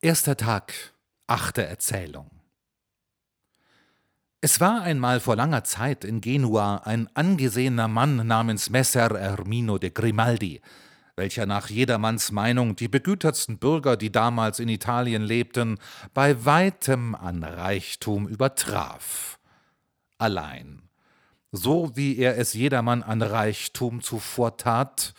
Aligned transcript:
Erster 0.00 0.36
Tag, 0.36 0.74
achte 1.26 1.66
Erzählung. 1.66 2.30
Es 4.40 4.60
war 4.60 4.82
einmal 4.82 5.18
vor 5.18 5.34
langer 5.34 5.64
Zeit 5.64 6.04
in 6.04 6.20
Genua 6.20 6.82
ein 6.84 7.08
angesehener 7.14 7.88
Mann 7.88 8.24
namens 8.24 8.70
Messer 8.70 9.10
Ermino 9.18 9.76
de 9.76 9.90
Grimaldi, 9.90 10.60
welcher 11.16 11.46
nach 11.46 11.68
jedermanns 11.68 12.30
Meinung 12.30 12.76
die 12.76 12.86
begütertsten 12.86 13.58
Bürger, 13.58 13.96
die 13.96 14.12
damals 14.12 14.60
in 14.60 14.68
Italien 14.68 15.22
lebten, 15.22 15.80
bei 16.14 16.44
weitem 16.44 17.16
an 17.16 17.42
Reichtum 17.42 18.28
übertraf. 18.28 19.40
Allein, 20.16 20.82
so 21.50 21.90
wie 21.96 22.18
er 22.18 22.38
es 22.38 22.52
jedermann 22.52 23.02
an 23.02 23.20
Reichtum 23.20 24.00
zuvor 24.00 24.58
tat, 24.58 25.12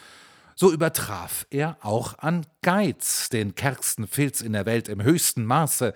so 0.59 0.73
übertraf 0.73 1.47
er 1.51 1.77
auch 1.79 2.19
an 2.19 2.45
Geiz 2.61 3.29
den 3.29 3.55
kärgsten 3.55 4.07
Filz 4.07 4.41
in 4.41 4.51
der 4.51 4.65
Welt 4.65 4.89
im 4.89 5.01
höchsten 5.01 5.45
Maße, 5.45 5.93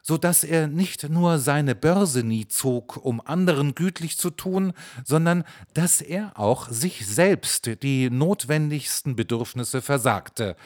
so 0.00 0.16
dass 0.16 0.44
er 0.44 0.66
nicht 0.66 1.10
nur 1.10 1.38
seine 1.38 1.74
Börse 1.74 2.22
nie 2.22 2.48
zog, 2.48 2.96
um 2.96 3.20
anderen 3.20 3.74
gütlich 3.74 4.16
zu 4.16 4.30
tun, 4.30 4.72
sondern 5.04 5.44
dass 5.74 6.00
er 6.00 6.32
auch 6.38 6.70
sich 6.70 7.06
selbst 7.06 7.82
die 7.82 8.08
notwendigsten 8.08 9.14
Bedürfnisse 9.14 9.82
versagte, 9.82 10.56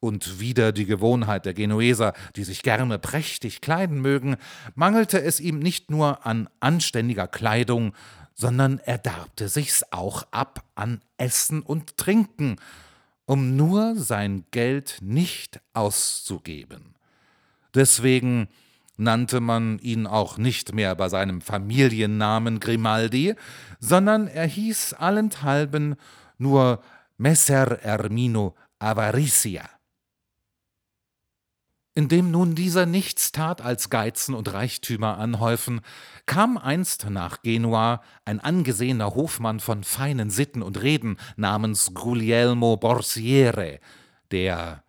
und 0.00 0.40
wieder 0.40 0.72
die 0.72 0.84
Gewohnheit 0.84 1.46
der 1.46 1.54
Genueser, 1.54 2.12
die 2.34 2.42
sich 2.42 2.64
gerne 2.64 2.98
prächtig 2.98 3.60
kleiden 3.60 4.00
mögen, 4.00 4.36
mangelte 4.74 5.22
es 5.22 5.38
ihm 5.38 5.60
nicht 5.60 5.92
nur 5.92 6.26
an 6.26 6.48
anständiger 6.58 7.28
Kleidung, 7.28 7.92
sondern 8.34 8.80
er 8.80 8.98
darbte 8.98 9.48
sich's 9.48 9.84
auch 9.92 10.26
ab 10.32 10.64
an 10.74 11.00
Essen 11.18 11.62
und 11.62 11.96
Trinken, 11.96 12.56
um 13.26 13.56
nur 13.56 13.96
sein 13.96 14.44
Geld 14.50 14.98
nicht 15.00 15.60
auszugeben. 15.72 16.94
Deswegen 17.74 18.48
nannte 18.96 19.40
man 19.40 19.78
ihn 19.78 20.06
auch 20.06 20.38
nicht 20.38 20.74
mehr 20.74 20.94
bei 20.94 21.08
seinem 21.08 21.40
Familiennamen 21.40 22.60
Grimaldi, 22.60 23.34
sondern 23.80 24.28
er 24.28 24.46
hieß 24.46 24.94
allenthalben 24.94 25.96
nur 26.38 26.82
Messer 27.16 27.82
Ermino 27.82 28.54
Avaricia. 28.78 29.68
Indem 31.94 32.30
nun 32.30 32.54
dieser 32.54 32.86
nichts 32.86 33.32
tat 33.32 33.60
als 33.60 33.90
Geizen 33.90 34.34
und 34.34 34.52
Reichtümer 34.52 35.18
anhäufen, 35.18 35.82
kam 36.24 36.56
einst 36.56 37.10
nach 37.10 37.42
Genua 37.42 38.02
ein 38.24 38.40
angesehener 38.40 39.14
Hofmann 39.14 39.60
von 39.60 39.84
feinen 39.84 40.30
Sitten 40.30 40.62
und 40.62 40.80
Reden 40.80 41.18
namens 41.36 41.92
Guglielmo 41.92 42.78
Borsiere, 42.78 43.78
der 44.30 44.82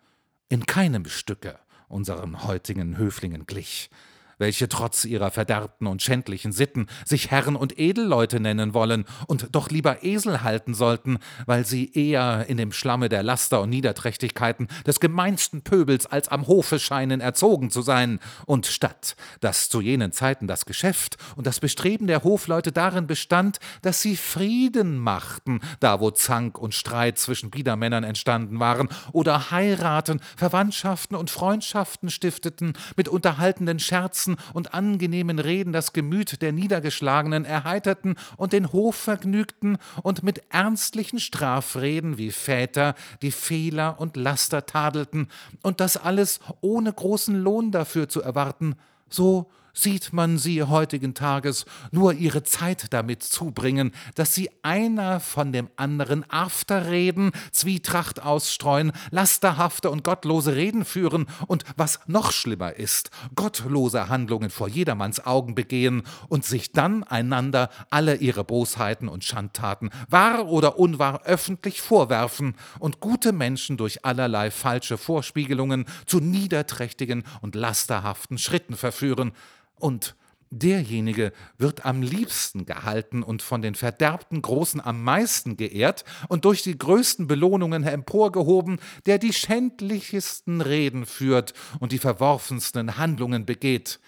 in 0.48 0.64
keinem 0.64 1.04
Stücke 1.04 1.58
unseren 1.88 2.44
heutigen 2.44 2.96
Höflingen 2.96 3.44
glich 3.44 3.90
welche 4.38 4.68
trotz 4.68 5.04
ihrer 5.04 5.30
verderbten 5.30 5.86
und 5.86 6.02
schändlichen 6.02 6.52
Sitten 6.52 6.86
sich 7.04 7.30
Herren 7.30 7.56
und 7.56 7.78
Edelleute 7.78 8.40
nennen 8.40 8.74
wollen 8.74 9.04
und 9.26 9.48
doch 9.52 9.70
lieber 9.70 10.04
Esel 10.04 10.42
halten 10.42 10.74
sollten, 10.74 11.18
weil 11.46 11.66
sie 11.66 11.92
eher 11.92 12.46
in 12.48 12.56
dem 12.56 12.72
Schlamme 12.72 13.08
der 13.08 13.22
Laster 13.22 13.60
und 13.60 13.70
Niederträchtigkeiten 13.70 14.68
des 14.86 15.00
gemeinsten 15.00 15.62
Pöbels 15.62 16.06
als 16.06 16.28
am 16.28 16.46
Hofe 16.46 16.78
scheinen 16.78 17.20
erzogen 17.20 17.70
zu 17.70 17.82
sein, 17.82 18.20
und 18.46 18.66
statt 18.66 19.16
dass 19.40 19.68
zu 19.68 19.80
jenen 19.80 20.12
Zeiten 20.12 20.46
das 20.46 20.66
Geschäft 20.66 21.16
und 21.36 21.46
das 21.46 21.60
Bestreben 21.60 22.06
der 22.06 22.24
Hofleute 22.24 22.72
darin 22.72 23.06
bestand, 23.06 23.58
dass 23.82 24.02
sie 24.02 24.16
Frieden 24.16 24.98
machten, 24.98 25.60
da 25.80 26.00
wo 26.00 26.10
Zank 26.10 26.58
und 26.58 26.74
Streit 26.74 27.18
zwischen 27.18 27.50
Biedermännern 27.50 28.04
entstanden 28.04 28.60
waren, 28.60 28.88
oder 29.12 29.50
heiraten, 29.50 30.20
Verwandtschaften 30.36 31.16
und 31.16 31.30
Freundschaften 31.30 32.10
stifteten, 32.10 32.74
mit 32.96 33.08
unterhaltenden 33.08 33.78
Scherzen 33.78 34.23
Scherzen 34.24 34.36
und 34.52 34.74
angenehmen 34.74 35.38
Reden 35.38 35.72
das 35.72 35.92
Gemüt 35.92 36.40
der 36.42 36.52
Niedergeschlagenen 36.52 37.44
erheiterten 37.44 38.16
und 38.36 38.52
den 38.52 38.72
Hof 38.72 38.96
vergnügten 38.96 39.78
und 40.02 40.22
mit 40.22 40.42
ernstlichen 40.50 41.20
Strafreden 41.20 42.18
wie 42.18 42.30
Väter 42.30 42.94
die 43.22 43.30
Fehler 43.30 43.96
und 44.00 44.16
Laster 44.16 44.66
tadelten, 44.66 45.28
und 45.62 45.80
das 45.80 45.96
alles 45.96 46.40
ohne 46.60 46.92
großen 46.92 47.36
Lohn 47.36 47.70
dafür 47.70 48.08
zu 48.08 48.22
erwarten, 48.22 48.76
so 49.08 49.50
sieht 49.74 50.12
man 50.12 50.38
sie 50.38 50.62
heutigen 50.62 51.14
Tages 51.14 51.66
nur 51.90 52.14
ihre 52.14 52.42
Zeit 52.44 52.92
damit 52.92 53.22
zubringen, 53.22 53.92
dass 54.14 54.34
sie 54.34 54.48
einer 54.62 55.20
von 55.20 55.52
dem 55.52 55.68
anderen 55.76 56.28
Afterreden, 56.30 57.32
Zwietracht 57.52 58.22
ausstreuen, 58.22 58.92
lasterhafte 59.10 59.90
und 59.90 60.04
gottlose 60.04 60.54
Reden 60.54 60.84
führen 60.84 61.26
und, 61.46 61.64
was 61.76 62.00
noch 62.06 62.32
schlimmer 62.32 62.74
ist, 62.76 63.10
gottlose 63.34 64.08
Handlungen 64.08 64.50
vor 64.50 64.68
jedermanns 64.68 65.26
Augen 65.26 65.54
begehen 65.54 66.04
und 66.28 66.44
sich 66.44 66.72
dann 66.72 67.02
einander 67.02 67.68
alle 67.90 68.16
ihre 68.16 68.44
Bosheiten 68.44 69.08
und 69.08 69.24
Schandtaten, 69.24 69.90
wahr 70.08 70.46
oder 70.46 70.78
unwahr, 70.78 71.22
öffentlich 71.24 71.80
vorwerfen 71.82 72.54
und 72.78 73.00
gute 73.00 73.32
Menschen 73.32 73.76
durch 73.76 74.04
allerlei 74.04 74.50
falsche 74.50 74.96
Vorspiegelungen 74.96 75.86
zu 76.06 76.20
niederträchtigen 76.20 77.24
und 77.40 77.54
lasterhaften 77.54 78.38
Schritten 78.38 78.76
verführen, 78.76 79.32
und 79.78 80.16
derjenige 80.50 81.32
wird 81.58 81.84
am 81.84 82.02
liebsten 82.02 82.64
gehalten 82.64 83.22
und 83.22 83.42
von 83.42 83.62
den 83.62 83.74
verderbten 83.74 84.40
Großen 84.40 84.80
am 84.80 85.02
meisten 85.02 85.56
geehrt 85.56 86.04
und 86.28 86.44
durch 86.44 86.62
die 86.62 86.78
größten 86.78 87.26
Belohnungen 87.26 87.84
emporgehoben, 87.84 88.78
der 89.06 89.18
die 89.18 89.32
schändlichsten 89.32 90.60
Reden 90.60 91.06
führt 91.06 91.54
und 91.80 91.92
die 91.92 91.98
verworfensten 91.98 92.96
Handlungen 92.96 93.46
begeht. 93.46 94.00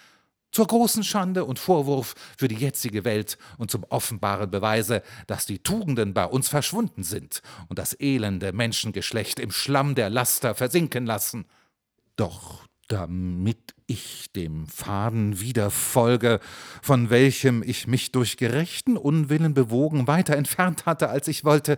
Zur 0.53 0.69
großen 0.69 1.05
Schande 1.05 1.45
und 1.45 1.59
Vorwurf 1.59 2.15
für 2.39 2.49
die 2.49 2.55
jetzige 2.55 3.05
Welt 3.05 3.37
und 3.59 3.71
zum 3.71 3.85
offenbaren 3.85 4.51
Beweise, 4.51 5.03
dass 5.27 5.45
die 5.45 5.59
Tugenden 5.59 6.15
bei 6.15 6.25
uns 6.25 6.49
verschwunden 6.49 7.03
sind 7.03 7.43
und 7.69 7.79
das 7.79 7.99
elende 8.01 8.53
Menschengeschlecht 8.53 9.39
im 9.39 9.51
Schlamm 9.51 9.95
der 9.95 10.09
Laster 10.09 10.55
versinken 10.55 11.05
lassen. 11.05 11.45
Doch 12.15 12.65
damit 12.89 13.76
ich 13.87 14.33
dem 14.33 14.67
Faden 14.67 15.41
wieder 15.41 15.71
folge, 15.71 16.41
von 16.83 17.09
welchem 17.09 17.63
ich 17.63 17.87
mich 17.87 18.11
durch 18.11 18.37
gerechten 18.37 18.97
Unwillen 18.97 19.55
bewogen 19.55 20.09
weiter 20.09 20.37
entfernt 20.37 20.87
hatte, 20.87 21.09
als 21.09 21.29
ich 21.29 21.45
wollte, 21.45 21.77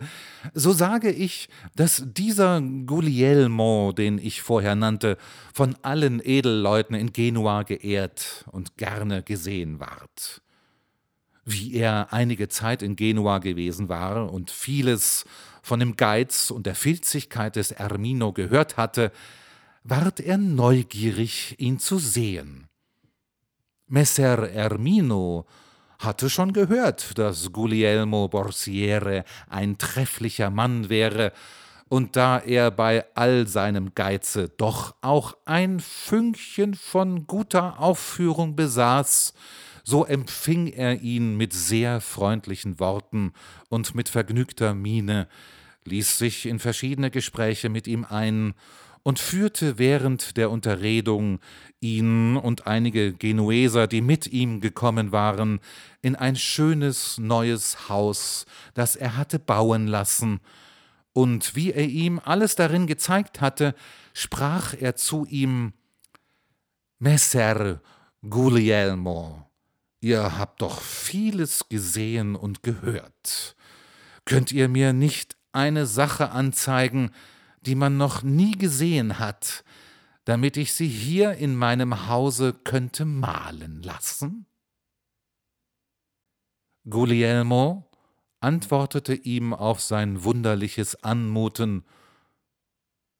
so 0.54 0.72
sage 0.72 1.10
ich, 1.10 1.48
dass 1.76 2.02
dieser 2.06 2.62
Guglielmo, 2.62 3.92
den 3.92 4.19
ich 4.19 4.41
vorher 4.41 4.74
nannte, 4.74 5.19
von 5.52 5.76
allen 5.82 6.20
Edelleuten 6.24 6.96
in 6.96 7.12
Genua 7.12 7.62
geehrt 7.62 8.44
und 8.50 8.76
gerne 8.78 9.22
gesehen 9.22 9.78
ward. 9.78 10.40
Wie 11.44 11.75
er 11.75 12.12
einige 12.12 12.48
Zeit 12.48 12.82
in 12.82 12.96
Genua 12.96 13.38
gewesen 13.38 13.88
war 13.88 14.32
und 14.32 14.50
vieles 14.50 15.25
von 15.62 15.80
dem 15.80 15.96
Geiz 15.96 16.50
und 16.50 16.66
der 16.66 16.75
Filzigkeit 16.75 17.56
des 17.56 17.72
Ermino 17.72 18.32
gehört 18.32 18.78
hatte, 18.78 19.12
ward 19.88 20.21
er 20.21 20.37
neugierig, 20.37 21.54
ihn 21.59 21.78
zu 21.78 21.99
sehen. 21.99 22.69
Messer 23.87 24.50
Ermino 24.50 25.47
hatte 25.99 26.28
schon 26.28 26.53
gehört, 26.53 27.16
dass 27.19 27.50
Guglielmo 27.53 28.28
Borsiere 28.28 29.25
ein 29.49 29.78
trefflicher 29.78 30.50
Mann 30.50 30.88
wäre, 30.88 31.32
und 31.91 32.16
da 32.16 32.38
er 32.38 32.71
bei 32.71 33.06
all 33.15 33.47
seinem 33.47 33.94
Geize 33.94 34.50
doch 34.50 34.94
auch 35.00 35.34
ein 35.47 35.81
Fünkchen 35.81 36.75
von 36.75 37.26
guter 37.26 37.81
Aufführung 37.81 38.56
besaß, 38.56 39.32
so 39.84 40.05
empfing 40.05 40.66
er 40.66 41.00
ihn 41.00 41.38
mit 41.38 41.55
sehr 41.55 42.03
freundlichen 42.03 42.78
Worten 42.78 43.32
und 43.70 43.94
mit 43.94 44.10
vergnügter 44.10 44.75
Miene, 44.75 45.28
ließ 45.84 46.19
sich 46.19 46.44
in 46.44 46.59
verschiedene 46.59 47.10
Gespräche 47.10 47.70
mit 47.70 47.87
ihm 47.87 48.05
ein 48.05 48.53
und 49.08 49.19
führte 49.19 49.78
während 49.78 50.36
der 50.36 50.50
Unterredung 50.50 51.41
ihn 51.80 52.37
und 52.37 52.66
einige 52.66 53.14
Genueser, 53.14 53.87
die 53.87 54.02
mit 54.02 54.26
ihm 54.26 54.60
gekommen 54.60 55.12
waren, 55.12 55.60
in 56.02 56.14
ein 56.14 56.37
schönes 56.37 57.16
neues 57.16 57.88
Haus, 57.88 58.44
das 58.75 58.96
er 58.96 59.16
hatte 59.16 59.38
bauen 59.38 59.87
lassen, 59.87 60.40
und 61.14 61.56
wie 61.56 61.72
er 61.72 61.87
ihm 61.87 62.20
alles 62.22 62.55
darin 62.55 62.87
gezeigt 62.87 63.40
hatte, 63.40 63.75
sprach 64.12 64.75
er 64.78 64.94
zu 64.94 65.25
ihm 65.25 65.72
Messer 66.99 67.81
Guglielmo, 68.28 69.43
ihr 70.02 70.37
habt 70.37 70.61
doch 70.61 70.82
vieles 70.82 71.70
gesehen 71.70 72.37
und 72.37 72.62
gehört. 72.62 73.56
Könnt 74.26 74.52
ihr 74.52 74.69
mir 74.69 74.93
nicht 74.93 75.38
eine 75.52 75.87
Sache 75.87 76.28
anzeigen, 76.28 77.11
die 77.62 77.75
man 77.75 77.96
noch 77.96 78.22
nie 78.22 78.52
gesehen 78.52 79.19
hat, 79.19 79.64
damit 80.25 80.56
ich 80.56 80.72
sie 80.72 80.88
hier 80.88 81.32
in 81.34 81.56
meinem 81.56 82.08
Hause 82.08 82.52
könnte 82.52 83.05
malen 83.05 83.82
lassen? 83.82 84.46
Guglielmo 86.88 87.90
antwortete 88.40 89.14
ihm 89.14 89.52
auf 89.52 89.81
sein 89.81 90.25
wunderliches 90.25 91.02
Anmuten 91.02 91.84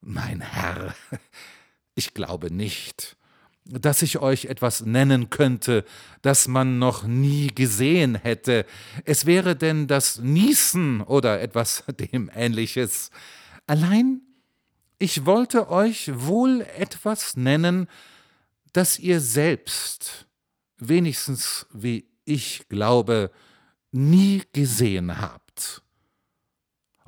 Mein 0.00 0.41
Herr, 0.41 0.94
Ich 1.99 2.14
glaube 2.14 2.55
nicht, 2.55 3.17
dass 3.64 4.02
ich 4.02 4.20
euch 4.20 4.44
etwas 4.44 4.87
nennen 4.87 5.31
könnte, 5.31 5.84
das 6.23 6.46
man 6.46 6.79
noch 6.79 7.02
nie 7.02 7.49
gesehen 7.49 8.14
hätte. 8.14 8.67
Es 9.05 9.26
wäre 9.26 9.56
denn 9.56 9.88
das 9.88 10.20
Niesen 10.20 11.00
oder 11.00 11.41
etwas 11.41 11.82
dem 11.99 12.31
ähnliches. 12.32 13.11
Allein 13.67 14.20
ich 14.99 15.27
wollte 15.27 15.71
euch 15.71 16.11
wohl 16.15 16.62
etwas 16.77 17.37
nennen, 17.37 17.89
das 18.73 18.99
ihr 18.99 19.21
selbst, 19.21 20.27
wenigstens 20.77 21.67
wie 21.73 22.09
ich 22.25 22.69
glaube, 22.69 23.31
nie 23.91 24.43
gesehen 24.53 25.21
habt. 25.21 25.83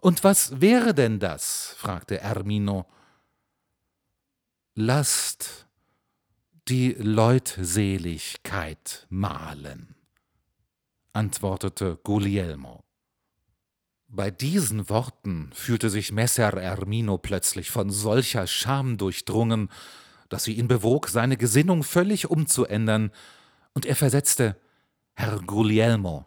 Und 0.01 0.25
was 0.25 0.61
wäre 0.61 0.93
denn 0.95 1.19
das? 1.19 1.75
fragte 1.77 2.21
Ermino. 2.21 2.87
Lasst 4.75 5.67
die 6.69 6.93
Leutseligkeit 6.93 9.07
malen, 9.11 9.95
antwortete 11.13 11.99
Guglielmo. 12.03 12.83
Bei 14.13 14.33
diesen 14.33 14.89
Worten 14.89 15.51
fühlte 15.55 15.89
sich 15.89 16.11
Messer 16.11 16.53
Ermino 16.55 17.17
plötzlich 17.17 17.71
von 17.71 17.91
solcher 17.91 18.49
Scham 18.49 18.97
durchdrungen, 18.97 19.71
dass 20.29 20.43
sie 20.43 20.55
ihn 20.55 20.67
bewog, 20.67 21.09
seine 21.09 21.37
Gesinnung 21.37 21.85
völlig 21.85 22.29
umzuändern, 22.29 23.13
und 23.73 23.87
er 23.87 23.95
versetzte 23.95 24.57
Herr 25.15 25.39
Guglielmo, 25.39 26.27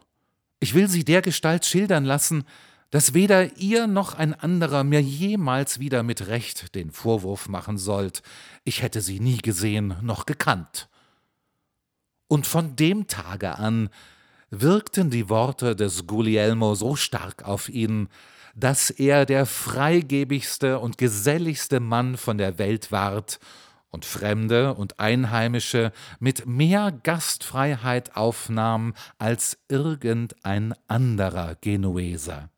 ich 0.60 0.72
will 0.72 0.88
Sie 0.88 1.04
dergestalt 1.04 1.66
schildern 1.66 2.06
lassen, 2.06 2.44
dass 2.88 3.12
weder 3.12 3.58
ihr 3.58 3.86
noch 3.86 4.14
ein 4.14 4.32
anderer 4.32 4.82
mir 4.82 5.02
jemals 5.02 5.78
wieder 5.78 6.02
mit 6.02 6.26
Recht 6.26 6.74
den 6.74 6.90
Vorwurf 6.90 7.50
machen 7.50 7.76
sollt, 7.76 8.22
ich 8.64 8.80
hätte 8.80 9.02
sie 9.02 9.20
nie 9.20 9.38
gesehen 9.38 9.96
noch 10.00 10.24
gekannt. 10.24 10.88
Und 12.28 12.46
von 12.46 12.76
dem 12.76 13.08
Tage 13.08 13.58
an 13.58 13.90
wirkten 14.60 15.10
die 15.10 15.28
Worte 15.28 15.76
des 15.76 16.06
Guglielmo 16.06 16.74
so 16.74 16.96
stark 16.96 17.44
auf 17.44 17.68
ihn, 17.68 18.08
dass 18.54 18.90
er 18.90 19.26
der 19.26 19.46
freigebigste 19.46 20.78
und 20.78 20.98
geselligste 20.98 21.80
Mann 21.80 22.16
von 22.16 22.38
der 22.38 22.58
Welt 22.58 22.92
ward 22.92 23.40
und 23.90 24.04
Fremde 24.04 24.74
und 24.74 24.98
Einheimische 25.00 25.92
mit 26.18 26.46
mehr 26.46 26.92
Gastfreiheit 26.92 28.16
aufnahm 28.16 28.94
als 29.18 29.58
irgendein 29.68 30.74
anderer 30.88 31.56
Genueser. 31.60 32.50